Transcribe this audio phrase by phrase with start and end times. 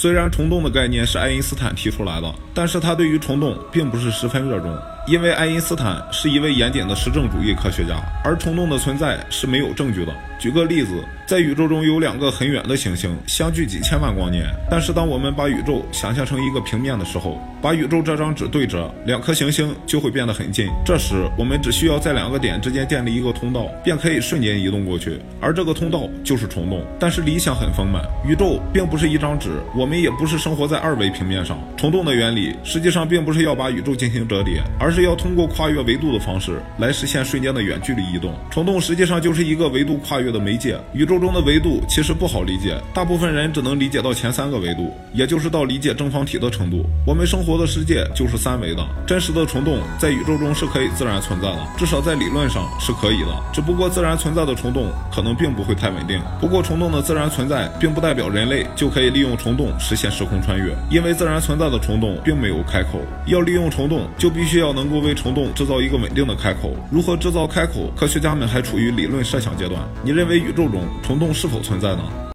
[0.00, 4.78] 虽然虫洞的概念是爱因斯坦提出来的，但是他对于虫洞并不是十分热衷。
[5.06, 10.12] 因为爱因斯坦是一位严谨的实证主义科学家，而虫洞的存在是没有证据的。
[10.38, 14.46] 举个例子，在宇宙中有两个很远的行星，相距几千万光年。
[14.70, 20.68] 但是当我们把宇宙想象成一个平面的时候，把宇宙这张纸对折，两颗行星就会变得很近。
[20.84, 25.18] 这时我们只需要在两个点之间建立一个通道，便可以瞬间移动过去。
[25.40, 26.84] 而这个通道就是虫洞。
[27.00, 31.58] 但是理想很丰满，宇宙并不是一张纸，我们也不是生活在二维平面上。
[31.76, 34.97] 虫洞的原理实际上并不是要把宇宙进行折叠，而是。
[34.98, 38.34] 是要通过跨越维度的方式来实现瞬间的远距离移动。
[38.50, 40.76] 虫洞实际上就是一个维度跨越的媒介。
[40.92, 46.84] 宇宙中的维度其实不好理解，大部分人只能理解到前三个维度，也就是到理解正方体的程度。
[47.06, 48.84] 我们生活的世界就是三维的。
[49.06, 53.28] 真实的虫洞在宇宙中是可以自然存在的，至少在理论上是可以的。
[53.52, 56.20] 只不过自然存在的虫洞可能并不会太稳定。
[56.40, 62.98] 不过虫洞的自然存在并不代表人类就可以利用虫洞实现时空穿越，因为自然存在的虫洞并没有开口。
[63.26, 64.77] 要利用虫洞，就必须要。
[64.78, 67.90] 能够为虫洞制造一个稳定的开口，如何制造开口？
[67.96, 69.82] 科学家们还处于理论设想阶段。
[70.04, 72.02] 你认为宇宙中虫洞是否存在呢？